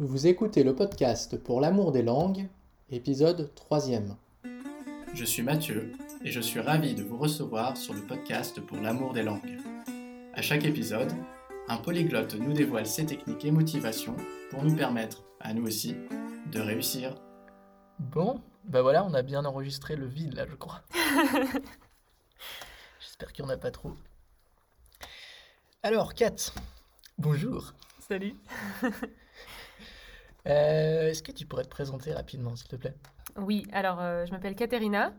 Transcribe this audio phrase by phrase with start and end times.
[0.00, 2.48] Vous écoutez le podcast Pour l'amour des langues,
[2.88, 3.80] épisode 3
[5.12, 5.90] Je suis Mathieu
[6.22, 9.58] et je suis ravi de vous recevoir sur le podcast Pour l'amour des langues.
[10.34, 11.12] À chaque épisode,
[11.66, 14.14] un polyglotte nous dévoile ses techniques et motivations
[14.50, 15.96] pour nous permettre, à nous aussi,
[16.52, 17.16] de réussir.
[17.98, 20.80] Bon, bah voilà, on a bien enregistré le vide là, je crois.
[23.00, 23.94] J'espère qu'il n'y en a pas trop.
[25.82, 26.52] Alors, Kat,
[27.18, 27.74] bonjour.
[28.08, 28.36] Salut.
[30.48, 32.94] Euh, est-ce que tu pourrais te présenter rapidement, s'il te plaît?
[33.36, 35.14] Oui, alors euh, je m'appelle Katerina.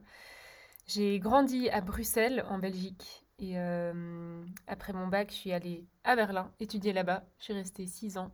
[0.87, 3.25] J'ai grandi à Bruxelles, en Belgique.
[3.37, 7.23] Et euh, après mon bac, je suis allée à Berlin étudier là-bas.
[7.37, 8.31] Je suis restée six ans.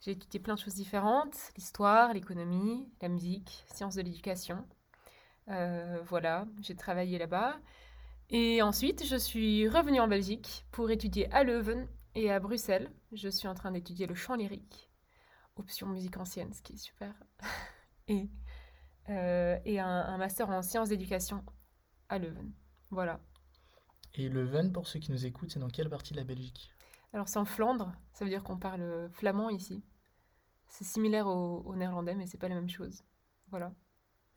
[0.00, 4.64] J'ai étudié plein de choses différentes l'histoire, l'économie, la musique, sciences de l'éducation.
[5.46, 7.56] voilà, j'ai travaillé là-bas.
[8.30, 12.90] Et ensuite, je suis revenue en Belgique pour étudier à Leuven et à Bruxelles.
[13.12, 14.91] Je suis en train d'étudier le chant lyrique
[15.56, 17.14] option musique ancienne, ce qui est super.
[18.08, 18.30] et
[19.08, 21.44] euh, et un, master en sciences d'éducation
[22.08, 22.52] à Leuven.
[22.90, 23.20] Voilà.
[24.14, 26.72] Et Leuven, pour ceux qui nous écoutent, c'est dans quelle partie de la Belgique?
[27.12, 29.82] Alors c'est en Flandre, ça veut dire qu'on parle flamand ici.
[30.68, 33.04] C'est similaire au, néerlandais, mais c'est pas la même chose.
[33.48, 33.74] Voilà.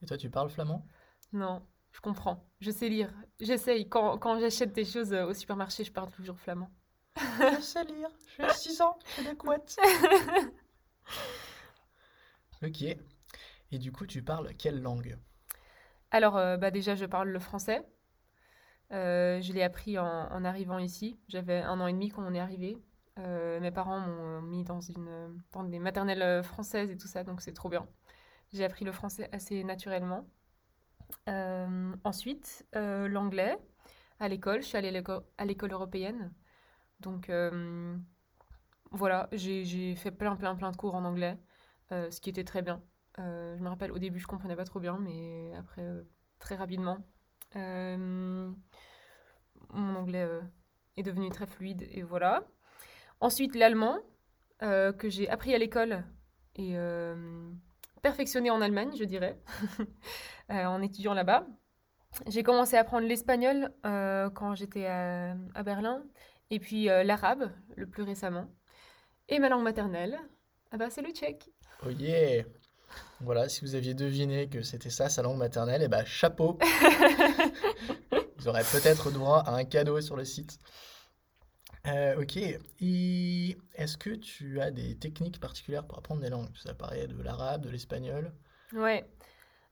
[0.02, 0.86] Et toi, tu parles flamand?
[1.32, 2.44] Non, je comprends.
[2.60, 3.14] Je sais lire.
[3.40, 3.88] J'essaye.
[3.88, 6.70] Quand, quand j'achète des choses au supermarché, je parle toujours flamand.
[7.16, 8.10] je sais lire.
[8.36, 8.98] J'ai 6 ans.
[9.16, 9.78] J'ai des couettes.
[12.62, 12.96] ok.
[13.72, 15.18] Et du coup, tu parles quelle langue?
[16.10, 17.86] Alors, euh, bah déjà, je parle le français.
[18.92, 21.18] Euh, je l'ai appris en, arrivant ici.
[21.28, 22.78] J'avais un an et demi quand on est arrivé.
[23.18, 27.40] Euh, mes parents m'ont mis dans, une, dans des maternelles françaises et tout ça, donc
[27.40, 27.86] c'est trop bien.
[28.52, 30.26] J'ai appris le français assez naturellement.
[32.04, 33.58] ensuite, l'anglais
[34.20, 34.62] à l'école.
[34.62, 35.02] Je suis allée
[35.38, 36.32] à l'école européenne.
[37.00, 37.30] Donc,
[38.96, 41.38] voilà, j'ai fait plein, plein, plein de cours en anglais,
[41.92, 42.82] euh, ce qui était très bien.
[43.18, 46.02] Euh, je me rappelle, au début, je comprenais pas trop bien, mais après, euh,
[46.38, 46.98] très rapidement,
[47.54, 48.54] mon
[49.72, 50.28] anglais
[50.96, 52.44] est devenu très fluide, et voilà.
[53.20, 53.98] Ensuite, l'allemand,
[54.60, 56.04] que j'ai appris à l'école
[56.54, 56.76] et
[58.02, 59.40] perfectionné en Allemagne, je dirais,
[60.50, 61.46] en étudiant là-bas.
[62.26, 66.04] J'ai commencé à apprendre l'espagnol quand j'étais à, à, Berlin,
[66.50, 68.50] et puis l'arabe, le plus récemment.
[69.28, 70.18] Et ma langue maternelle,
[70.70, 71.50] ah bah, c'est le tchèque.
[71.84, 72.44] Oh yeah
[73.20, 76.58] Voilà, si vous aviez deviné que c'était ça, sa langue maternelle, et eh bah chapeau
[78.38, 80.60] Vous aurez peut-être droit à un cadeau sur le site.
[81.88, 86.48] Euh, ok, et est-ce que tu as des techniques particulières pour apprendre des langues?
[86.54, 88.32] Ça paraît de l'arabe, de l'espagnol
[88.72, 89.04] Ouais.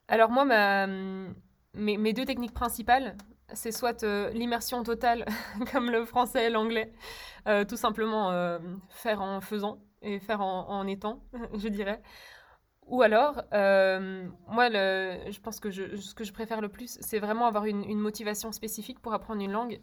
[0.09, 0.87] Alors moi, ma...
[0.87, 3.15] mes, mes deux techniques principales,
[3.53, 5.25] c'est soit euh, l'immersion totale,
[5.71, 6.91] comme le français et l'anglais,
[7.47, 11.23] euh, tout simplement euh, faire en faisant et faire en, étant,
[11.53, 12.01] je dirais.
[12.87, 17.65] Ou alors, moi, je pense que ce que je préfère le plus, c'est vraiment avoir
[17.65, 19.81] une, une, motivation spécifique pour apprendre une langue.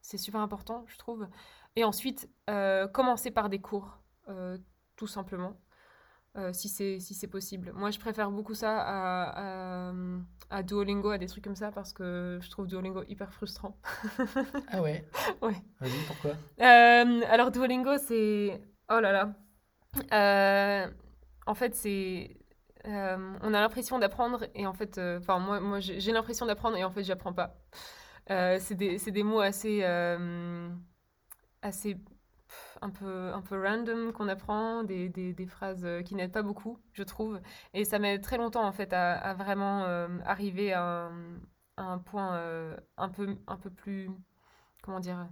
[0.00, 1.28] c'est super important, je trouve.
[1.76, 2.30] Et ensuite,
[2.94, 3.98] commencer par des cours,
[4.96, 5.52] tout simplement.
[6.38, 7.72] Euh, si c'est si c'est possible.
[7.74, 9.92] Moi, je préfère beaucoup ça à,
[10.48, 13.76] à, Duolingo, à des trucs comme ça, parce que je trouve Duolingo hyper frustrant.
[14.68, 15.04] ah ouais
[15.42, 15.56] Ouais.
[15.80, 16.30] Vas-y, pourquoi?
[16.60, 18.60] Euh, Alors, Duolingo, c'est...
[18.88, 19.34] Oh là là.
[20.12, 20.88] Euh,
[21.46, 22.36] en fait, c'est...
[22.84, 24.98] on a l'impression d'apprendre et en fait...
[24.98, 27.56] Enfin, moi, moi j'ai l'impression d'apprendre et en fait, j'apprends pas.
[28.28, 29.82] c'est des, des, mots assez...
[31.62, 31.96] assez
[32.82, 36.78] un peu, un peu random qu'on apprend, des, des, phrases euh, qui n'aident pas beaucoup,
[36.92, 37.40] je trouve.
[37.74, 41.10] Et ça met très longtemps, en fait, à, vraiment euh, arriver à un,
[41.76, 44.10] à un point euh, un, peu, un peu plus,
[44.82, 45.28] comment dire,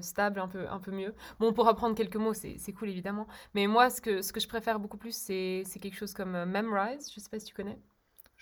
[0.00, 1.14] stable, un peu, un peu mieux.
[1.40, 3.26] Bon, pour apprendre quelques mots, c'est cool, évidemment.
[3.54, 7.10] Mais moi, ce que, ce que je préfère beaucoup plus, c'est quelque chose comme Memrise,
[7.12, 7.78] je sais pas si tu connais.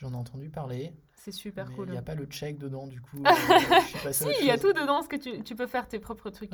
[0.00, 0.94] J'en ai entendu parler.
[1.14, 1.88] C'est super cool.
[1.88, 3.22] Il n'y a pas le check dedans, du coup.
[4.06, 6.30] Euh, si, il y a tout dedans, ce que tu, tu, peux faire tes propres
[6.30, 6.50] trucs.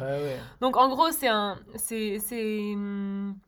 [0.60, 1.60] Donc, en gros, c'est un.
[1.76, 2.18] C'est.
[2.74, 3.38] Hum,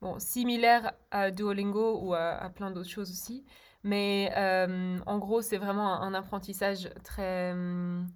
[0.00, 3.44] bon, similaire à Duolingo ou à, plein d'autres choses aussi.
[3.82, 8.06] Mais euh, en gros, c'est vraiment un, apprentissage très, hum,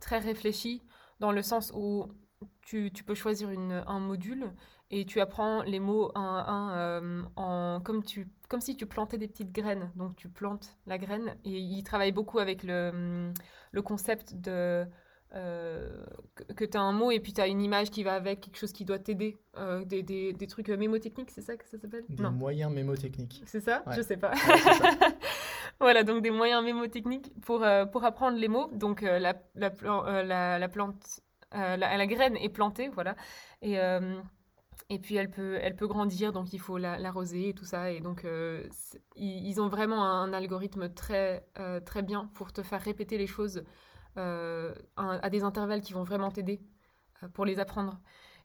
[0.00, 0.82] très réfléchi,
[1.18, 2.08] dans le sens où
[2.60, 4.52] tu, tu peux choisir une, un module
[4.92, 8.86] et tu apprends les mots un à un euh, en, comme, tu, comme si tu
[8.86, 9.90] plantais des petites graines.
[9.96, 13.32] Donc tu plantes la graine et il travaille beaucoup avec le,
[13.72, 14.84] le concept de
[15.34, 16.04] euh,
[16.54, 18.58] que, tu as un mot et puis tu as une image qui va avec, quelque
[18.58, 22.04] chose qui doit t'aider, euh, des, des, des, trucs mémotechniques, c'est ça que ça s'appelle?
[22.10, 23.42] Des moyens mémotechniques.
[23.46, 23.82] C'est ça?
[23.92, 24.32] Je sais pas.
[25.80, 28.68] voilà, donc des moyens mémotechniques pour, pour apprendre les mots.
[28.74, 33.16] Donc la, la, la, la, plante, la, la, graine est plantée, voilà.
[33.62, 33.78] Et
[34.90, 37.90] Et puis elle peut, elle peut grandir, donc il faut l'arroser et tout ça.
[37.90, 38.26] Et donc
[39.16, 41.46] ils, ont vraiment un, algorithme très,
[41.86, 43.64] très bien pour te faire répéter les choses
[44.16, 46.60] à des intervalles qui vont vraiment t'aider
[47.32, 48.00] pour les apprendre.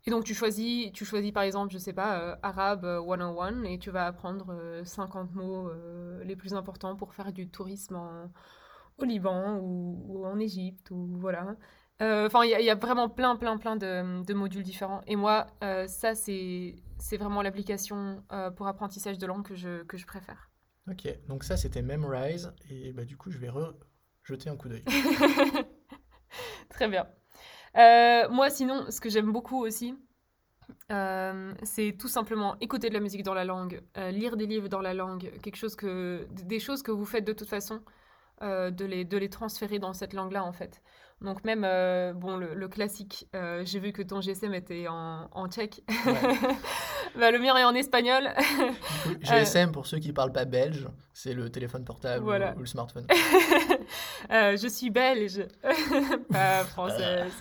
[0.06, 3.64] Et donc tu choisis, tu choisis par exemple, je sais pas, euh, arabe 101 euh,
[3.64, 5.70] et tu vas apprendre 50 euh, mots
[6.24, 8.00] les plus importants pour faire du tourisme
[8.98, 11.56] au Liban ou, en Égypte ou voilà.
[12.00, 15.02] Enfin, il y, a vraiment plein, plein, plein de, modules différents.
[15.08, 15.48] Et moi,
[15.88, 16.76] ça, c'est
[17.18, 18.24] vraiment l'application
[18.56, 20.50] pour apprentissage de langue que je, que je préfère.
[20.90, 22.54] Ok, donc ça, c'était Memrise.
[22.70, 23.50] Et bah, du coup, je vais
[24.24, 24.84] jeter un coup d'œil.
[26.70, 27.08] Très bien.
[27.78, 29.96] Euh, moi, sinon, ce que j'aime beaucoup aussi,
[30.92, 34.70] euh, c'est tout simplement écouter de la musique dans la langue, euh, lire des livres
[34.70, 37.82] dans la langue, quelque chose que, des choses que vous faites de toute façon,
[38.42, 40.82] de, les, de les transférer dans cette langue-là, en fait.
[41.22, 41.62] Donc même,
[42.14, 43.28] bon, le, classique,
[43.64, 45.82] j'ai vu que ton GSM était en, en tchèque.
[47.18, 48.30] bah, le mien est en espagnol.
[49.22, 53.08] GSM, pour ceux qui ne parlent pas belge, c'est le téléphone portable ou, le smartphone.
[54.30, 55.48] je suis belge,
[56.30, 57.34] pas française.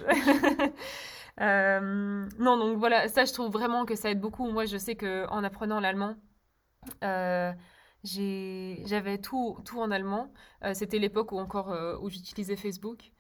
[1.39, 4.51] non, donc voilà, ça, je trouve vraiment que ça aide beaucoup.
[4.51, 6.17] Moi, je sais qu'en apprenant l'allemand,
[7.03, 7.59] j'avais
[9.19, 10.33] tout, tout en allemand.
[10.73, 13.13] C'était l'époque où encore où j'utilisais Facebook.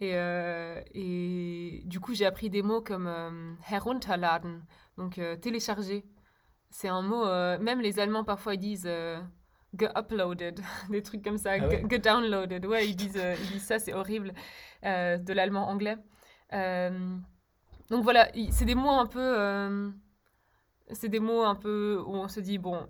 [0.00, 4.64] Et, euh, et du coup, j'ai appris des mots comme euh, herunterladen,
[4.96, 6.06] donc euh, télécharger.
[6.70, 7.24] C'est un mot,
[7.58, 8.88] même les Allemands parfois ils disent
[9.74, 10.60] uploaded
[10.90, 14.32] des trucs comme ça, ah downloaded Ouais, ils disent, ils disent ça, c'est horrible,
[14.84, 15.96] de l'allemand anglais.
[16.52, 19.92] donc voilà, c'est des mots un peu.
[20.92, 22.88] c'est des mots un peu où on se dit, bon,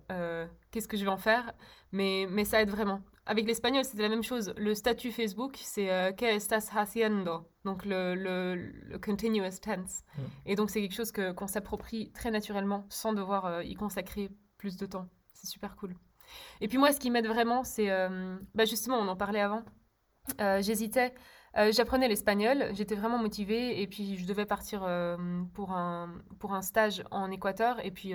[0.71, 1.55] qu'est-ce que je vais en faire?
[1.91, 3.01] Mais, mais ça aide vraiment.
[3.27, 4.55] Avec l'espagnol, c'était la même chose.
[4.57, 7.49] Le statut Facebook, c'est euh, ¿Qué estás haciendo?
[7.65, 10.03] Donc le, le, continuous tense.
[10.17, 10.23] Mm.
[10.47, 14.31] Et donc c'est quelque chose que, qu'on s'approprie très naturellement sans devoir euh, y consacrer
[14.57, 15.07] plus de temps.
[15.35, 15.95] C'est super cool.
[16.61, 17.91] Et puis moi, ce qui m'aide vraiment, c'est...
[17.91, 19.65] Euh, bah justement, on en parlait avant.
[20.61, 21.13] j'hésitais.
[21.55, 24.81] J'apprenais l'espagnol, j'étais vraiment motivée et puis je devais partir
[25.55, 27.85] pour, un, pour un stage en Équateur.
[27.85, 28.15] Et puis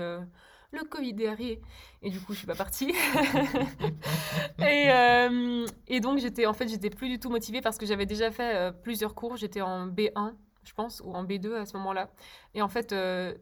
[0.76, 1.62] le Covid est arrivé.
[2.02, 2.90] Et du coup, je suis pas partie.
[4.60, 8.06] et, euh, et, donc, j'étais en fait, j'étais plus du tout motivée parce que j'avais
[8.06, 9.38] déjà fait euh, plusieurs cours.
[9.38, 10.34] J'étais en B1,
[10.64, 12.10] je pense, ou en B2 à ce moment-là.
[12.54, 13.34] Et en fait, euh,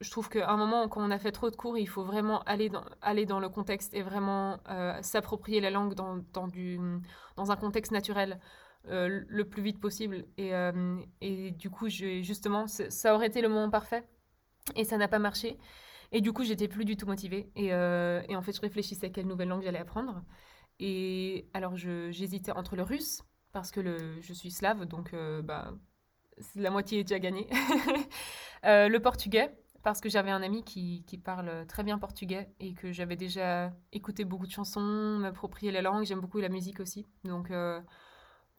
[0.00, 2.40] je trouve qu'à un moment, quand on a fait trop de cours, il faut vraiment
[2.44, 4.58] aller dans, aller dans le contexte et vraiment
[5.02, 6.78] s'approprier la langue dans, dans, du,
[7.36, 8.40] dans un contexte naturel.
[8.84, 10.52] Le plus vite possible et,
[11.20, 14.04] et du coup justement ça aurait été le moment parfait
[14.74, 15.58] et ça n'a pas marché
[16.12, 17.50] et du coup, j'étais plus du tout motivée.
[17.56, 20.22] Et, euh, et, en fait, je réfléchissais à quelle nouvelle langue j'allais apprendre.
[20.80, 23.22] Et alors, j'hésitais entre le russe,
[23.52, 25.72] parce que le, je suis slave, donc euh, bah,
[26.56, 27.48] la moitié est déjà gagnée.
[28.64, 32.74] euh, le portugais, parce que j'avais un ami qui, qui, parle très bien portugais et
[32.74, 36.04] que j'avais déjà écouté beaucoup de chansons, m'approprier la langue.
[36.04, 37.06] J'aime beaucoup la musique aussi.
[37.24, 37.50] Donc.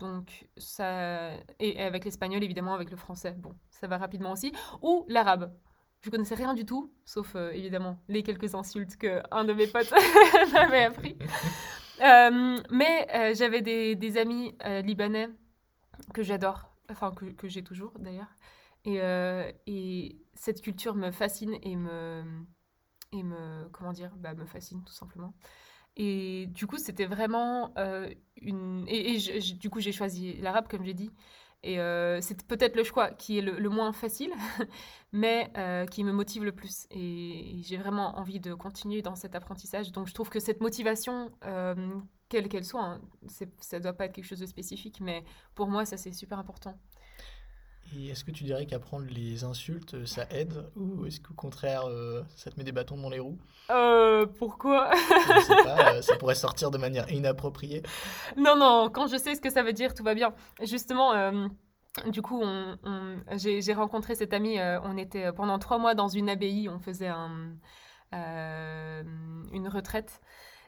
[0.02, 1.32] Donc, ça.
[1.60, 3.36] Et avec l'espagnol, évidemment, avec le français.
[3.38, 4.52] Bon, ça va rapidement aussi.
[4.82, 5.54] Ou l'arabe.
[6.02, 9.68] Je connaissais rien du tout, sauf euh, évidemment les quelques insultes que un de mes
[9.68, 9.92] potes
[10.54, 11.16] m'avait appris.
[12.02, 15.30] Euh, mais euh, j'avais des, des, amis libanais
[16.12, 18.34] que j'adore, enfin que, que j'ai toujours d'ailleurs.
[18.84, 18.98] Et,
[19.68, 22.24] et, cette culture me fascine et me,
[23.12, 25.36] et me comment dire, bah, me fascine tout simplement.
[25.98, 27.74] Et du coup, c'était vraiment
[28.42, 28.86] une.
[28.88, 29.18] Et,
[29.60, 31.12] du coup, j'ai choisi l'arabe, comme j'ai dit.
[31.64, 34.32] Et euh, c'est peut-être le choix qui est le, moins facile,
[35.12, 36.88] mais euh, qui me motive le plus.
[36.90, 39.92] Et, j'ai vraiment envie de continuer dans cet apprentissage.
[39.92, 41.76] Donc je trouve que cette motivation, euh,
[42.30, 45.68] quelle qu'elle soit, hein, ça ne doit pas être quelque chose de spécifique, mais pour
[45.68, 46.76] moi, ça c'est super important.
[47.96, 51.84] Et est-ce que tu dirais qu'apprendre les insultes, euh, ça aide Ou est-ce qu'au contraire,
[51.88, 53.38] euh, ça te met des bâtons dans les roues?
[53.70, 54.92] Euh, Pourquoi?
[54.96, 57.84] Je sais pas, euh, ça pourrait sortir de manière inappropriée.
[58.38, 60.34] Non, non, quand je sais ce que ça veut dire, tout va bien.
[60.62, 61.32] Justement,
[62.08, 62.78] du coup, on,
[63.36, 67.54] j'ai rencontré cet ami, on était pendant trois mois dans une abbaye, on faisait un,
[69.52, 70.22] une retraite.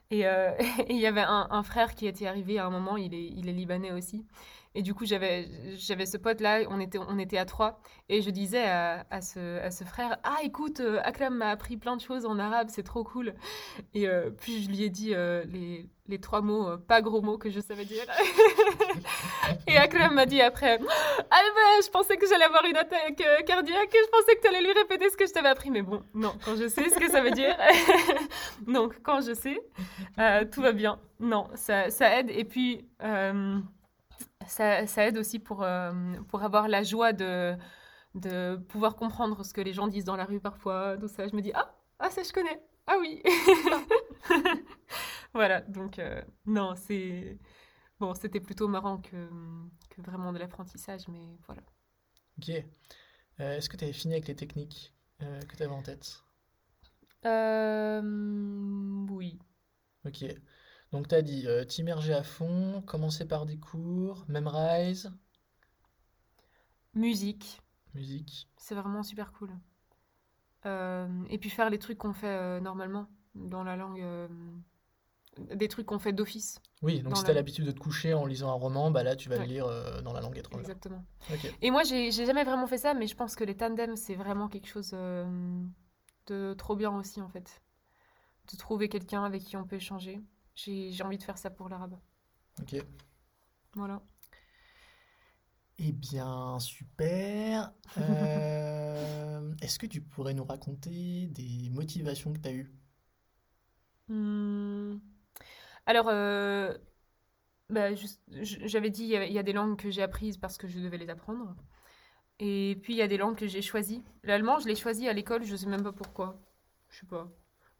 [0.10, 0.26] Et
[0.90, 3.48] il y avait un, un, frère qui était arrivé à un moment, il est, il
[3.48, 4.24] est libanais aussi.
[4.76, 7.78] Et du coup, j'avais, ce pote-là, on était, on était à trois,
[8.08, 11.76] et je disais à, à, ce, à ce frère Ah, écoute, euh, Akram m'a appris
[11.76, 13.34] plein de choses en arabe, c'est trop cool.
[13.94, 17.38] Et euh, puis je lui ai dit euh, les, les, trois mots, pas gros mots,
[17.38, 18.02] que je savais dire.
[19.68, 20.80] et Akram m'a dit après
[21.30, 24.62] Ah, ben, je pensais que j'allais avoir une attaque cardiaque, je pensais que tu allais
[24.62, 25.70] lui répéter ce que je t'avais appris.
[25.70, 27.56] Mais bon, non, quand je sais ce que ça veut dire,
[28.66, 29.60] donc quand je sais,
[30.50, 30.98] tout va bien.
[31.20, 32.30] Non, ça, ça aide.
[32.30, 32.84] Et puis
[34.46, 35.92] ça, ça, aide aussi pour, euh,
[36.28, 37.56] pour avoir la joie de,
[38.14, 41.28] de pouvoir comprendre ce que les gens disent dans la rue parfois, tout ça.
[41.28, 43.22] Je me dis, ah, ah ça je connais, ah oui.
[45.34, 47.38] voilà, donc euh, non, c'est...
[48.00, 49.28] Bon, c'était plutôt marrant que,
[49.90, 51.62] que vraiment de l'apprentissage, mais voilà.
[52.38, 52.50] Ok.
[52.50, 56.22] Euh, Est-ce que tu avais fini avec les techniques que tu avais en tête?
[59.10, 59.38] Oui.
[60.04, 60.24] Ok.
[60.94, 65.10] Donc tu as dit euh, t'immerger à fond, commencer par des cours, memrise,
[66.94, 67.60] Musique,
[67.94, 68.46] musique.
[68.56, 69.50] c'est vraiment super cool.
[70.66, 74.04] Euh, et puis faire les trucs qu'on fait euh, normalement dans la langue,
[75.52, 76.60] des trucs qu'on fait d'office.
[76.80, 79.16] Oui, donc si tu as l'habitude de te coucher en lisant un roman, bah là
[79.16, 79.46] tu vas Ouais.
[79.46, 80.60] le lire dans la langue étrangère.
[80.60, 81.04] Exactement.
[81.60, 84.46] Et moi, j'ai jamais vraiment fait ça, mais je pense que les tandems, c'est vraiment
[84.46, 84.92] quelque chose
[86.28, 87.60] de trop bien aussi, en fait.
[88.52, 90.20] De trouver quelqu'un avec qui on peut échanger.
[90.54, 91.98] J'ai envie de faire ça pour l'arabe.
[92.60, 92.76] Ok.
[93.74, 94.02] Voilà.
[95.78, 97.72] Eh bien, super.
[97.98, 102.72] Euh, est-ce que tu pourrais nous raconter des motivations que tu as eues?
[104.08, 104.98] Hmm.
[105.86, 106.76] Alors, euh,
[107.70, 107.94] bah,
[108.28, 110.68] j'avais dit, il y a, il y a des langues que j'ai apprises parce que
[110.68, 111.56] je devais les apprendre.
[112.40, 114.02] Et puis, il y a des langues que j'ai choisies.
[114.24, 116.40] L'allemand, je l'ai choisi à l'école, je sais même pas pourquoi.
[116.90, 117.30] Je sais pas.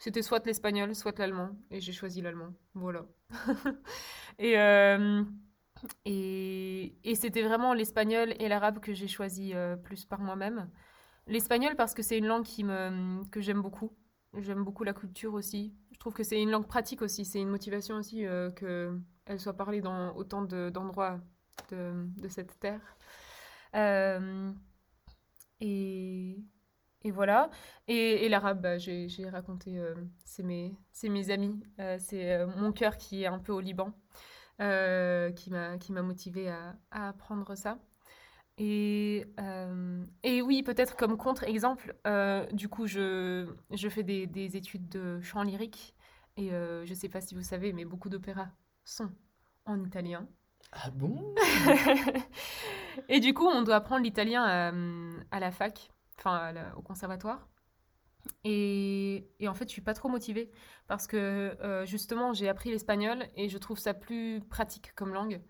[0.04, 1.50] C'était soit l'espagnol, soit l'allemand.
[1.70, 2.52] Et j'ai choisi l'allemand.
[2.74, 3.06] Voilà.
[4.38, 5.24] Et, euh,
[6.04, 10.68] et, et c'était vraiment l'espagnol et l'arabe que j'ai choisi euh, plus par moi-même.
[11.28, 13.92] L'espagnol parce que c'est une langue qui me, que j'aime beaucoup.
[14.38, 15.74] J'aime beaucoup la culture aussi.
[15.92, 17.24] Je trouve que c'est une langue pratique aussi.
[17.24, 21.20] C'est une motivation aussi euh, que elle soit parlée dans autant de- d'endroits
[21.70, 22.80] de, de cette terre.
[25.60, 26.36] Et,
[27.04, 27.50] et voilà.
[27.86, 29.94] Et, et l'arabe, bah, j'ai raconté, euh,
[30.24, 31.60] c'est mes, mes amis.
[31.80, 33.92] Euh, c'est euh, mon cœur qui est un peu au Liban,
[34.58, 37.78] qui m'a motivée à, à apprendre ça.
[38.56, 39.26] Et,
[40.22, 41.94] et oui, peut-être comme contre-exemple,
[42.52, 45.94] du coup, je, je fais des, des études de chant lyrique.
[46.36, 48.48] Et je ne sais pas si vous savez, mais beaucoup d'opéras
[48.84, 49.10] sont
[49.66, 50.26] en italien.
[50.72, 51.34] Ah bon?
[53.08, 54.72] Et du coup, on doit apprendre l'italien à,
[55.36, 55.90] à la fac,
[56.24, 57.48] enfin au conservatoire.
[58.42, 60.50] Et, et en fait, je suis pas trop motivée
[60.88, 61.16] parce que
[61.60, 65.42] euh, justement, j'ai appris l'espagnol et je trouve ça plus pratique comme langue,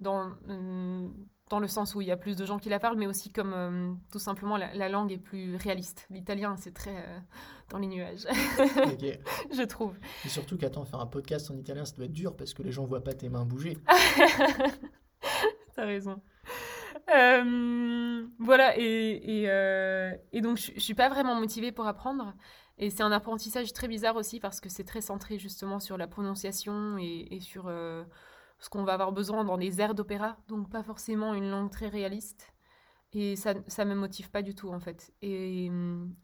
[0.00, 1.08] dans, euh,
[1.50, 3.30] dans le sens où il y a plus de gens qui la parlent, mais aussi
[3.30, 6.06] comme euh, tout simplement la, la langue est plus réaliste.
[6.10, 7.18] L'italien, c'est très euh,
[7.70, 8.26] dans les nuages,
[9.52, 9.98] je trouve.
[10.24, 12.72] Et surtout qu'attends, faire un podcast en italien, ça doit être dur parce que les
[12.72, 13.78] gens voient pas tes mains bouger.
[15.74, 16.22] T'as raison.
[17.10, 22.34] Euh, voilà, et, euh, et donc je, je suis pas vraiment motivée pour apprendre.
[22.78, 26.08] Et c'est un apprentissage très bizarre aussi parce que c'est très centré justement sur la
[26.08, 28.04] prononciation et, sur euh,
[28.58, 30.36] ce qu'on va avoir besoin dans des airs d'opéra.
[30.48, 32.52] Donc pas forcément une langue très réaliste.
[33.12, 35.12] Et ça, ça me motive pas du tout en fait.
[35.22, 35.70] Et,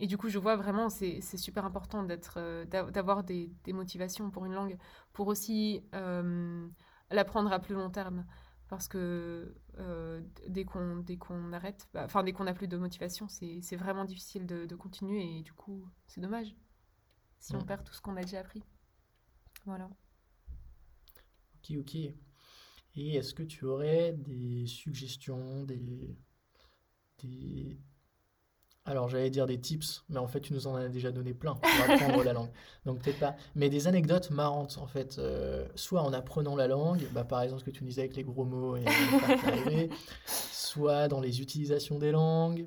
[0.01, 4.55] et du coup, je vois vraiment, c'est super important d'avoir des, des motivations pour une
[4.55, 4.77] langue,
[5.13, 5.85] pour aussi
[7.11, 8.27] l'apprendre à plus long terme.
[8.71, 12.79] Parce que euh, dès qu'on dès qu'on arrête, bah, enfin dès qu'on n'a plus de
[12.79, 16.57] motivation, c'est c'est vraiment difficile de, de continuer et du coup, c'est dommage
[17.41, 17.65] si on Mm.
[17.65, 18.65] perd tout ce qu'on a déjà appris.
[19.65, 19.91] Voilà.
[21.57, 21.95] Ok, ok.
[22.97, 26.17] Et est-ce que tu aurais des suggestions, des,
[27.19, 27.79] des...
[28.91, 31.55] Alors, j'allais dire des tips, mais en fait, tu nous en as déjà donné plein
[31.55, 32.51] pour apprendre la langue.
[32.85, 33.37] Donc, peut-être pas.
[33.55, 35.19] Mais des anecdotes marrantes, en fait.
[35.19, 38.17] euh, soit en apprenant la langue, bah, par exemple, ce que tu nous disais avec
[38.17, 38.85] les gros mots et
[40.27, 42.67] soit dans les utilisations des langues,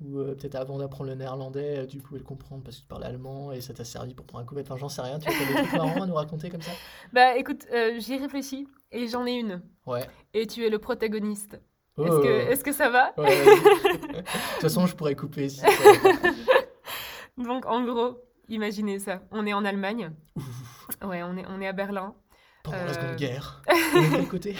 [0.00, 2.88] ou euh, peut-être avant d'apprendre le néerlandais, euh, tu pouvais le comprendre parce que tu
[2.88, 4.58] parlais allemand et ça t'a servi pour prendre un coup.
[4.58, 5.18] Enfin, j'en sais rien.
[5.18, 6.72] Tu as des trucs marrants à nous raconter comme ça?
[7.12, 9.62] Bah écoute, euh, j'y réfléchis et j'en ai une.
[9.86, 10.08] Ouais.
[10.32, 11.60] Et tu es le protagoniste.
[11.98, 12.22] Oh.
[12.22, 13.44] Est-ce que, ça va Ouais.
[13.44, 15.48] De toute façon, je pourrais couper.
[17.36, 19.22] Donc en gros, imaginez ça.
[19.30, 20.12] On est en Allemagne.
[21.04, 22.14] Ouais, on est, on est à Berlin.
[22.62, 22.94] Pendant la Euh.
[22.94, 23.62] Seconde Guerre.
[23.94, 24.56] On est de quel côté?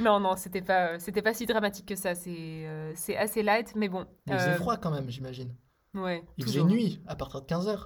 [0.00, 2.14] Non, non, c'était pas, c'était pas si dramatique que ça.
[2.14, 2.30] C'est,
[2.66, 4.06] euh, c'est assez light, mais bon.
[4.26, 5.54] Il faisait euh, froid quand même, j'imagine.
[5.94, 6.24] Ouais.
[6.38, 6.70] Il faisait toujours.
[6.74, 7.84] nuit à partir de 15h.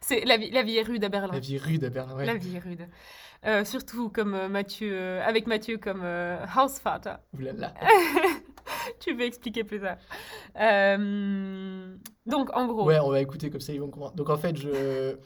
[0.00, 1.32] C'est la vie, la vie est rude à Berlin.
[1.32, 2.26] La vie rude à Berlin, ouais.
[2.26, 2.86] La vie est rude.
[3.46, 7.16] Euh, surtout comme euh, Mathieu, euh, avec Mathieu comme euh, Hausvater.
[7.38, 7.74] Là.
[9.00, 9.98] tu veux expliquer plus tard.
[12.26, 14.14] Donc en gros, Ouais, on va écouter comme ça, ils vont comprendre.
[14.14, 15.16] Donc en fait, je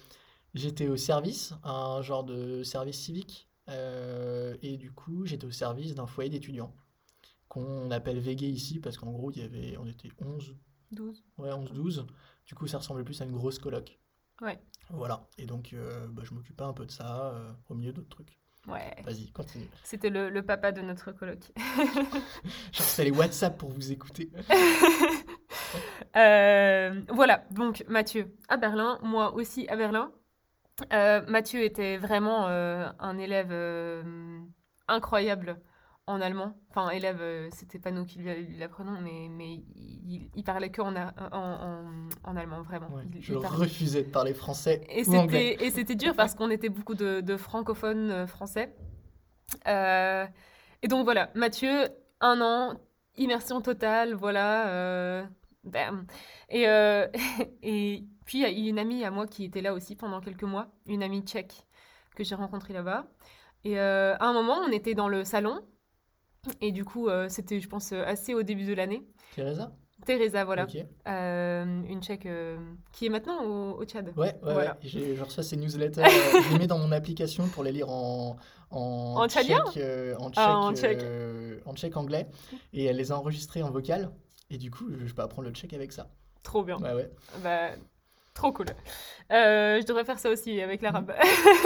[0.55, 6.07] j'étais au service, un genre de service civique, et du coup, j'étais au service d'un
[6.07, 6.75] foyer d'étudiants
[7.49, 10.57] qu'on appelle Végué ici parce qu'en gros, il y avait, on était 11,
[10.93, 11.25] 12.
[11.39, 12.07] ouais, 11, 12.
[12.49, 14.01] Du coup, ça ressemblait plus à une grosse coloc.
[14.41, 14.59] Ouais.
[14.89, 15.27] Voilà.
[15.37, 18.39] Et donc, euh, bah, je m'occupais un peu de ça, euh, au milieu d'autres trucs.
[18.67, 18.97] Ouais.
[19.05, 19.69] Vas-y, continue.
[19.85, 21.41] C'était le, le papa de notre coloc.
[22.73, 24.31] Je refais les WhatsApp pour vous écouter.
[26.17, 30.11] Euh, voilà, donc Mathieu à Berlin, moi aussi à Berlin.
[30.93, 33.53] Euh, Mathieu était vraiment un élève
[34.89, 35.61] incroyable
[36.09, 36.55] en allemand.
[36.71, 40.81] Enfin, élève, euh, c'était pas nous qui lui l'apprenons, mais, mais il, il parlait que
[40.83, 42.89] en, a- en, en- en allemand, vraiment.
[42.89, 46.51] Ouais, Il- je il refusais de parler français Et c'était, et c'était dur parce qu'on
[46.51, 48.75] était beaucoup de, de francophones euh, français.
[49.67, 50.27] Euh,
[50.83, 51.89] et donc voilà, Mathieu,
[52.21, 52.75] un an,
[53.17, 54.69] immersion totale, voilà.
[54.69, 55.25] euh,
[55.65, 56.07] bam.
[56.51, 56.63] Et,
[57.63, 60.45] et puis il y a une amie à moi qui était là aussi pendant quelques
[60.45, 61.65] mois, une amie tchèque
[62.17, 63.07] que j'ai rencontrée là-bas.
[63.65, 65.61] Et à un moment, on était dans le salon.
[66.61, 69.03] Et du coup, euh, c'était, je pense, assez au début de l'année.
[69.35, 69.73] Teresa?
[70.07, 70.67] Teresa, voilà.
[71.09, 72.57] Euh, une tchèque euh,
[72.93, 74.07] qui est maintenant au, au Tchad.
[74.17, 74.79] Ouais, ouais, Voilà.
[74.83, 74.89] ouais.
[75.15, 76.03] Je reçois ces newsletters.
[76.05, 78.37] euh, je les mets dans mon application pour les lire en,
[78.71, 81.03] en, En tchadien tchèque, euh, en, tchèque, Ah, en tchèque.
[81.03, 82.29] euh, en tchèque anglais.
[82.73, 84.11] Et elle les a enregistrés en vocal.
[84.51, 86.09] Et du coup, je, je peux apprendre le tchèque avec ça.
[86.45, 86.79] Trop bien.
[86.79, 87.11] Ouais, ouais.
[87.43, 87.71] Bah,
[88.35, 88.67] trop cool.
[89.33, 91.13] Euh, je devrais faire ça aussi avec l'arabe.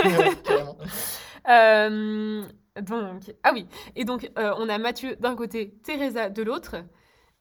[0.05, 0.79] Ouais, carrément.
[2.81, 3.67] Donc, ah oui.
[3.97, 6.77] Et donc, euh, on a Mathieu d'un côté, Teresa de l'autre,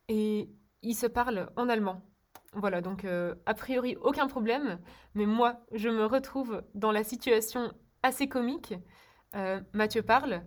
[0.08, 0.50] et
[0.82, 2.02] ils se parlent en allemand.
[2.54, 4.80] Voilà, donc euh, a priori aucun problème,
[5.16, 7.72] mais moi, je me retrouve dans la situation
[8.04, 8.74] assez comique.
[9.36, 10.44] Euh, Mathieu parle,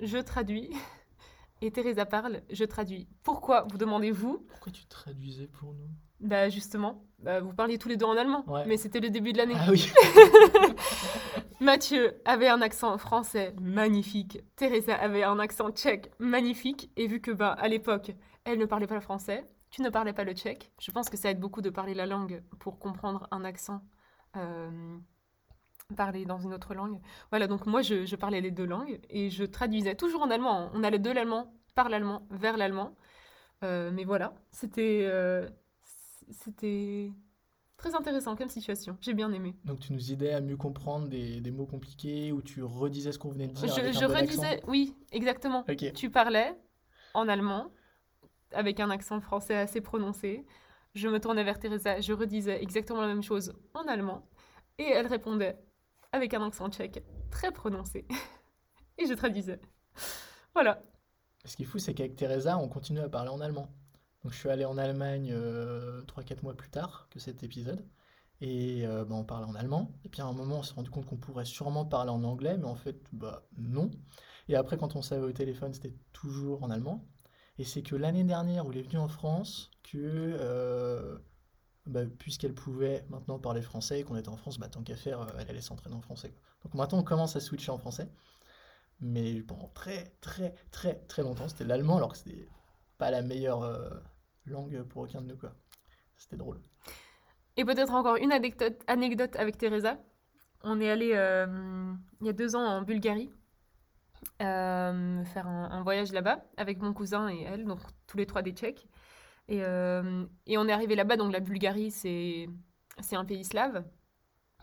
[0.00, 0.70] je traduis,
[1.60, 3.06] et Teresa parle, je traduis.
[3.22, 4.46] Pourquoi, vous demandez-vous?
[4.48, 5.90] Pourquoi tu traduisais pour nous?
[6.22, 8.64] Bah justement, bah, vous parliez tous les deux en allemand, Ouais.
[8.66, 9.54] mais c'était le début de l'année.
[9.58, 9.90] Ah oui.
[11.60, 14.40] Mathieu avait un accent français magnifique.
[14.56, 16.90] Teresa avait un accent tchèque magnifique.
[16.96, 18.12] Et vu que, bah, à l'époque,
[18.44, 21.16] elle ne parlait pas le français, tu ne parlais pas le tchèque, je pense que
[21.16, 23.80] ça aide beaucoup de parler la langue pour comprendre un accent.
[24.36, 24.96] euh,
[25.96, 26.98] parler dans une autre langue.
[27.30, 30.70] Voilà, donc moi, je, je parlais les deux langues et je traduisais toujours en allemand.
[30.72, 32.96] On allait de l'allemand par l'allemand vers l'allemand.
[33.62, 35.46] Euh, mais voilà, c'était euh,
[36.30, 37.10] c'était
[37.76, 38.96] très intéressant comme situation.
[39.00, 39.54] J'ai bien aimé.
[39.64, 43.18] Donc tu nous aidais à mieux comprendre des, des mots compliqués ou tu redisais ce
[43.18, 45.64] qu'on venait de dire Je, avec je un bon redisais, accent oui, exactement.
[45.94, 46.54] Tu parlais
[47.14, 47.70] en allemand,
[48.52, 50.46] avec un accent français assez prononcé.
[50.94, 54.28] Je me tournais vers Teresa, je redisais exactement la même chose en allemand.
[54.78, 55.58] Et elle répondait
[56.12, 58.06] avec un accent tchèque très prononcé.
[58.98, 59.60] et je traduisais.
[60.54, 60.82] Voilà.
[61.44, 63.68] Ce qui est fou, c'est qu'avec Teresa, on continue à parler en allemand.
[64.22, 67.84] Donc je suis allé en Allemagne euh, 3-4 mois plus tard que cet épisode.
[68.40, 69.92] Et euh, bah, on parlait en allemand.
[70.04, 72.56] Et puis à un moment, on s'est rendu compte qu'on pourrait sûrement parler en anglais,
[72.58, 73.90] mais en fait, bah non.
[74.48, 77.06] Et après, quand on savait au téléphone, c'était toujours en allemand.
[77.58, 81.18] Et c'est que l'année dernière, où elle est venue en France, que euh,
[81.86, 85.20] bah, puisqu'elle pouvait maintenant parler français et qu'on était en France, bah, tant qu'à faire,
[85.20, 86.34] euh, elle allait s'entraîner en français.
[86.64, 88.08] Donc maintenant, on commence à switcher en français.
[89.00, 92.48] Mais pendant très, très, très, très longtemps, c'était l'allemand, alors que c'était
[92.98, 93.90] pas la meilleure euh,
[94.46, 95.52] langue pour aucun de nous, quoi.
[96.16, 96.60] C'était drôle.
[97.56, 99.98] Et peut-être encore une anecdote, avec Teresa.
[100.62, 103.30] On est allé euh, il y a deux ans en Bulgarie
[104.40, 108.52] euh, faire un, voyage là-bas avec mon cousin et elle, donc tous les trois des
[108.52, 108.88] Tchèques.
[109.48, 112.48] Et, euh, et on est arrivé là-bas, donc la Bulgarie, c'est
[113.00, 113.84] c'est un pays slave.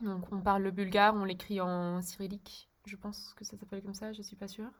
[0.01, 2.69] Donc on parle le bulgare, on l'écrit en cyrillique.
[2.85, 4.71] Je pense que ça s'appelle comme ça, je suis pas sûre.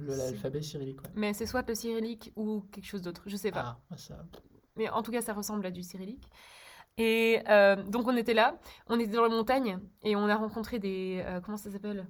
[0.00, 1.10] L'alphabet cyrillique, ouais.
[1.14, 3.80] Mais c'est soit le cyrillique ou quelque chose d'autre, je sais pas.
[3.90, 4.24] Ah, ça.
[4.76, 6.28] Mais en tout cas, ça ressemble à du cyrillique.
[6.96, 8.58] Et euh, donc, on était là,
[8.88, 11.22] on était dans la montagne et on a rencontré des.
[11.24, 12.06] euh, comment ça s'appelle?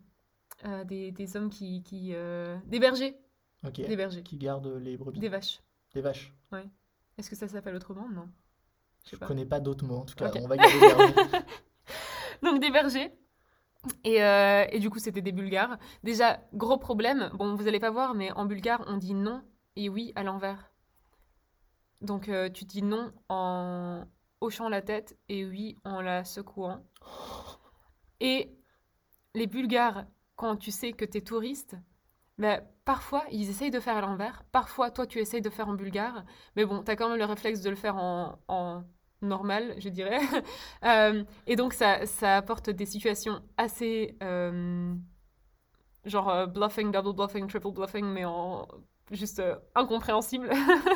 [0.65, 1.83] Euh, des, des hommes qui.
[1.83, 2.15] qui
[2.67, 3.17] des bergers.
[3.67, 3.75] Ok.
[3.75, 4.23] Des bergers.
[4.23, 5.21] Qui garde les brebis.
[5.21, 5.61] Des vaches.
[5.95, 6.35] Des vaches.
[7.17, 8.09] Est-ce que ça s'appelle autrement?
[8.09, 8.29] Non.
[9.11, 9.27] Je pas.
[9.27, 10.31] connais pas d'autres mots, en tout cas.
[10.37, 11.45] On va garder les bergers.
[12.43, 13.13] Donc, des bergers.
[14.05, 15.79] Et, euh, et du coup, c'était des bulgares.
[16.03, 17.31] Déjà, gros problème.
[17.35, 19.43] Bon, vous allez pas voir, mais en bulgare, on dit non
[19.77, 20.73] et oui à l'envers.
[22.01, 24.05] Donc, euh, tu dis non en
[24.41, 26.85] hochant la tête et oui en la secouant.
[28.21, 28.51] Et
[29.35, 31.77] les Bulgares, quand tu sais que tu es touriste,
[32.39, 35.75] ben, parfois ils essayent de faire à l'envers, parfois toi tu essayes de faire en
[35.75, 36.25] bulgare,
[36.57, 38.85] mais bon, tu as quand même le réflexe de le faire en, en
[39.23, 40.21] normal, je dirais.
[40.85, 44.17] Euh, et donc ça, ça apporte des situations assez...
[44.23, 44.95] euh,
[46.05, 48.67] genre euh, bluffing, double bluffing, triple bluffing, mais en
[49.11, 49.43] juste
[49.75, 50.51] incompréhensible.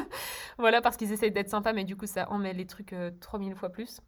[0.58, 3.56] voilà, parce qu'ils essayent d'être sympas, mais du coup ça met les trucs euh, 3000
[3.56, 4.00] fois plus.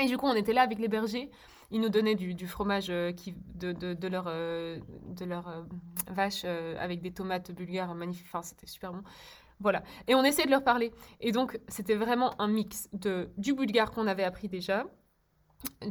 [0.00, 1.30] Et du coup, on était là avec les bergers.
[1.70, 5.64] Ils nous donnaient du, fromage qui, de, de, de leur, de leur
[6.08, 8.26] vache avec des tomates bulgares magnifiques.
[8.26, 9.02] Enfin, c'était super bon.
[9.60, 9.82] Voilà.
[10.08, 10.92] Et on essayait de leur parler.
[11.20, 14.86] Et donc, c'était vraiment un mix de, du bulgare qu'on avait appris déjà,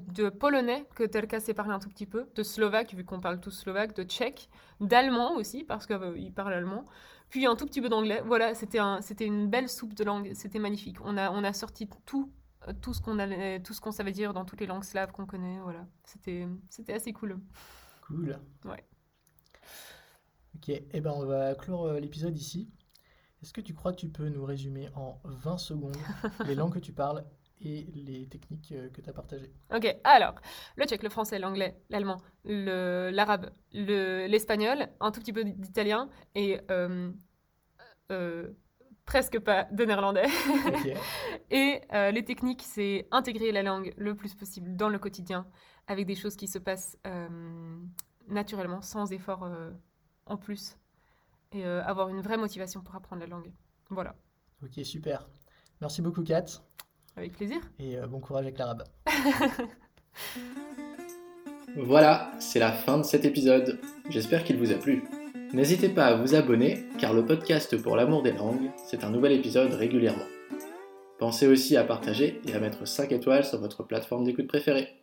[0.08, 3.40] de polonais, que Telka sait parler un tout petit peu, de slovaque, vu qu'on parle
[3.40, 4.50] tous slovaque, de tchèque,
[4.80, 6.86] d'allemand aussi, parce qu'il parle allemand,
[7.30, 8.22] puis un tout petit peu d'anglais.
[8.26, 10.98] Voilà, c'était un, c'était une belle soupe de langue, c'était magnifique.
[11.04, 12.32] On a, on a sorti tout,
[12.82, 15.26] tout ce qu'on allait, tout ce qu'on savait dire dans toutes les langues slaves qu'on
[15.26, 15.60] connaît.
[15.64, 17.40] Voilà, c'était, c'était assez cool.
[18.02, 18.40] Cool.
[18.66, 18.86] Ouais.
[20.56, 22.70] Ok, et eh ben on va clore euh, l'épisode ici.
[23.44, 25.98] Est-ce que tu crois que tu peux nous résumer en 20 secondes
[26.48, 27.26] les langues que tu parles
[27.60, 29.52] et les techniques euh, que tu as partagées?
[29.76, 30.36] Ok, alors,
[30.78, 37.12] le tchèque, le français, l'anglais, l'allemand, l'arabe, l'espagnol, un tout petit peu d'italien et euh,
[38.14, 38.48] euh,
[39.04, 40.28] presque pas de néerlandais.
[41.52, 45.46] et les techniques, c'est intégrer la langue le plus possible dans le quotidien
[45.88, 46.98] avec des choses qui se passent
[48.30, 49.46] naturellement, sans effort
[50.28, 50.78] en plus
[51.54, 53.52] et euh, avoir une vraie motivation pour apprendre la langue.
[53.90, 54.16] Voilà.
[54.64, 55.28] Ok, super.
[55.82, 56.46] Merci beaucoup, Kat.
[57.16, 57.60] Avec plaisir.
[57.80, 58.84] Et euh, bon courage avec l'arabe.
[61.78, 63.80] voilà, c'est la fin de cet épisode.
[64.10, 65.04] J'espère qu'il vous a plu.
[65.54, 69.34] N'hésitez pas à vous abonner, car le podcast pour l'amour des langues, c'est un nouvel
[69.34, 70.26] épisode régulièrement.
[71.20, 75.03] Pensez aussi à partager et à mettre 5 étoiles sur votre plateforme d'écoute préférée.